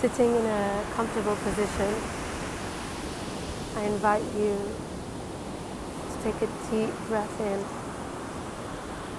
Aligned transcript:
Sitting 0.00 0.30
in 0.30 0.46
a 0.46 0.84
comfortable 0.94 1.34
position, 1.34 1.92
I 3.74 3.82
invite 3.82 4.22
you 4.38 4.54
to 6.06 6.22
take 6.22 6.36
a 6.36 6.46
deep 6.70 6.94
breath 7.08 7.40
in. 7.40 7.58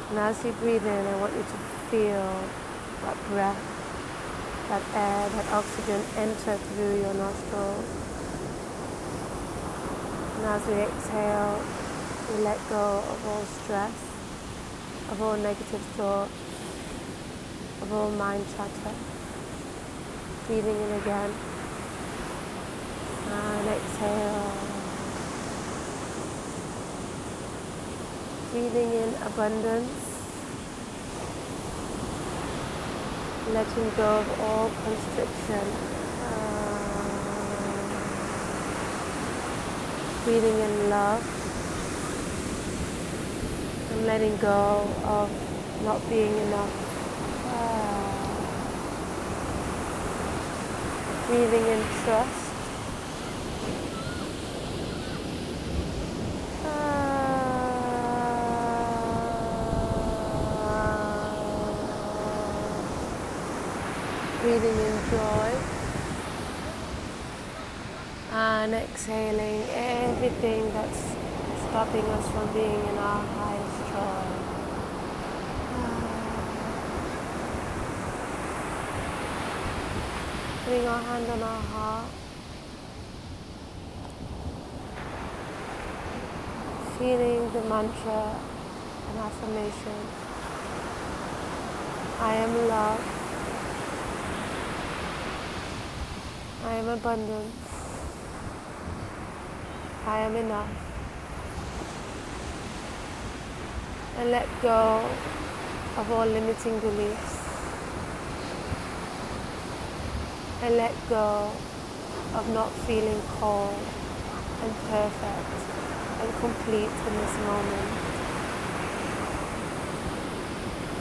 And 0.09 0.19
as 0.19 0.41
you 0.45 0.53
breathe 0.53 0.85
in, 0.85 1.05
I 1.05 1.19
want 1.19 1.33
you 1.33 1.43
to 1.43 1.59
feel 1.91 2.31
that 3.03 3.17
breath, 3.27 3.59
that 4.69 4.81
air, 4.95 5.27
that 5.27 5.51
oxygen 5.51 6.01
enter 6.15 6.55
through 6.55 7.01
your 7.01 7.13
nostrils. 7.13 7.85
And 10.37 10.45
as 10.45 10.65
we 10.65 10.75
exhale, 10.75 11.61
we 12.31 12.43
let 12.45 12.57
go 12.69 13.03
of 13.03 13.27
all 13.27 13.43
stress, 13.43 13.91
of 15.11 15.21
all 15.21 15.35
negative 15.35 15.81
thoughts, 15.99 16.31
of 17.81 17.91
all 17.91 18.11
mind 18.11 18.45
chatter. 18.55 19.18
Breathing 20.49 20.81
in 20.81 20.91
again. 20.99 21.31
And 23.29 23.67
exhale. 23.69 24.51
Breathing 28.51 28.91
in 28.93 29.13
abundance. 29.27 29.91
Letting 33.53 33.89
go 33.95 34.09
of 34.21 34.39
all 34.41 34.71
constriction. 34.85 35.65
Breathing 40.25 40.59
in 40.59 40.89
love. 40.89 41.23
Letting 44.03 44.37
go 44.37 44.87
of 45.03 45.29
not 45.83 46.09
being 46.09 46.35
enough. 46.47 46.89
Breathing 51.29 51.67
in 51.67 51.83
trust. 52.03 52.45
breathing 64.41 64.79
in 64.79 65.09
joy. 65.11 65.51
And 68.31 68.73
exhaling 68.73 69.61
everything 69.69 70.73
that's 70.73 70.99
stopping 71.67 72.05
us 72.05 72.27
from 72.31 72.53
being 72.53 72.87
in 72.87 72.97
our 72.97 73.23
highest 73.23 73.93
joy. 73.93 74.38
Putting 80.69 80.87
our 80.87 81.01
hand 81.01 81.27
on 81.31 81.41
our 81.41 81.61
heart. 81.73 82.11
Feeling 86.99 87.51
the 87.53 87.61
mantra 87.61 88.35
and 89.07 89.17
affirmation. 89.17 89.99
I 92.19 92.35
am 92.35 92.67
love. 92.67 93.01
I 96.65 96.73
am 96.75 96.87
abundance. 96.89 97.67
I 100.05 100.19
am 100.19 100.35
enough. 100.35 100.69
And 104.19 104.29
let 104.29 104.47
go 104.61 105.09
of 105.97 106.11
all 106.11 106.27
limiting 106.27 106.79
beliefs. 106.79 107.38
And 110.61 110.75
let 110.75 110.93
go 111.07 111.51
of 112.35 112.49
not 112.53 112.69
feeling 112.85 113.19
whole 113.39 113.73
and 114.61 114.73
perfect 114.91 115.49
and 116.19 116.29
complete 116.41 116.91
in 117.07 117.13
this 117.15 117.35
moment. 117.47 117.91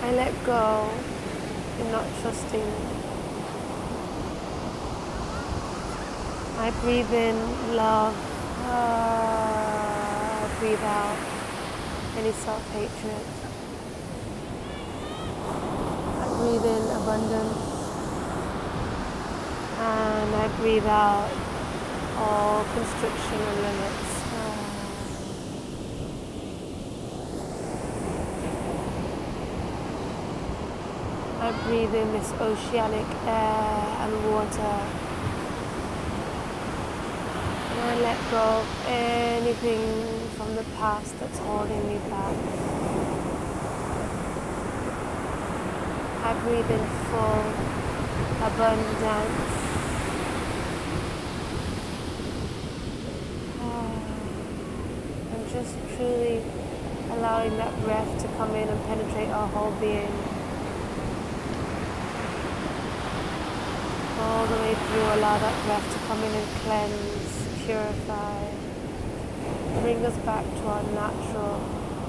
I 0.00 0.12
let 0.12 0.32
go 0.47 0.88
in 1.81 1.91
not 1.91 2.06
trusting. 2.22 2.71
I 6.59 6.71
breathe 6.82 7.12
in 7.12 7.37
love. 7.77 8.15
Ah, 8.71 10.56
breathe 10.61 10.82
out 10.82 11.19
any 12.16 12.32
self-hatred. 12.32 13.27
I 16.22 16.27
breathe 16.38 16.65
in 16.65 16.82
abundance 17.03 17.68
and 19.81 20.34
I 20.34 20.49
breathe 20.59 20.87
out 20.87 21.31
all 22.16 22.65
constriction 22.65 23.39
and 23.39 23.61
limits. 23.62 24.11
Um, 24.34 24.59
I 31.41 31.53
breathe 31.65 31.94
in 31.94 32.12
this 32.12 32.33
oceanic 32.41 33.06
air 33.25 33.97
and 34.03 34.33
water. 34.33 34.77
And 37.71 37.81
I 37.81 38.00
let 38.00 38.19
go 38.33 38.61
of 38.61 38.67
anything 38.88 40.28
from 40.37 40.56
the 40.56 40.65
past 40.77 41.17
that's 41.21 41.38
holding 41.38 41.87
me 41.87 41.99
back. 42.11 42.37
I 46.25 46.33
breathe 46.43 46.69
in 46.69 46.84
full 47.11 47.69
abundance 48.44 49.57
just 55.53 55.75
truly 55.97 56.42
allowing 57.10 57.56
that 57.56 57.72
breath 57.82 58.20
to 58.20 58.28
come 58.36 58.54
in 58.54 58.69
and 58.69 58.84
penetrate 58.84 59.31
our 59.31 59.48
whole 59.48 59.72
being. 59.81 60.12
All 64.20 64.47
the 64.47 64.56
way 64.56 64.75
through, 64.75 65.08
allow 65.16 65.38
that 65.38 65.64
breath 65.64 65.92
to 65.92 65.98
come 66.06 66.22
in 66.22 66.32
and 66.34 66.48
cleanse, 66.62 67.64
purify, 67.64 68.44
bring 69.81 70.04
us 70.04 70.16
back 70.19 70.44
to 70.44 70.62
our 70.66 70.82
natural, 70.92 71.60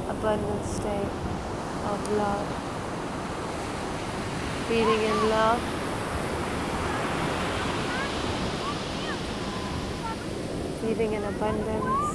abundant 0.09 0.65
state 0.65 1.11
of 1.85 2.11
love. 2.17 2.47
Breathing 4.67 5.01
in 5.01 5.29
love. 5.29 5.61
Breathing 10.81 11.13
in 11.13 11.23
abundance. 11.23 12.08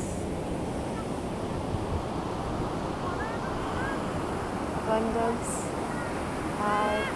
Abundance. 4.85 5.65
I 6.61 7.09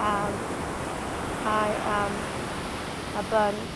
am, 0.00 0.32
I 1.46 1.68
am 1.96 2.12
abundance. 3.24 3.70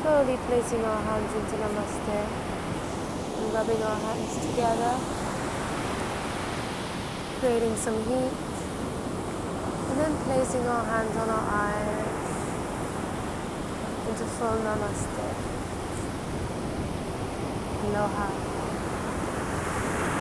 Slowly 0.00 0.38
placing 0.46 0.84
our 0.84 1.02
hands 1.02 1.32
into 1.34 1.56
Namaste 1.60 2.20
and 3.36 3.52
rubbing 3.52 3.82
our 3.82 3.96
hands 3.96 4.34
together, 4.46 4.94
creating 7.40 7.76
some 7.76 7.98
heat, 8.04 8.32
and 9.90 10.00
then 10.00 10.16
placing 10.24 10.66
our 10.66 10.84
hands 10.86 11.16
on 11.16 11.28
our 11.28 11.46
eyes 11.60 12.11
full 14.18 14.58
namaste. 14.62 15.24
Aloha. 17.84 18.51